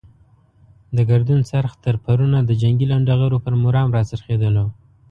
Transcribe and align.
د 0.95 0.97
ګردون 1.09 1.39
څرخ 1.51 1.71
تر 1.83 1.95
پرون 2.03 2.33
د 2.45 2.51
جنګي 2.61 2.85
لنډه 2.91 3.13
غرو 3.19 3.37
پر 3.45 3.53
مرام 3.63 3.89
را 3.95 4.01
څرخېدلو. 4.11 4.65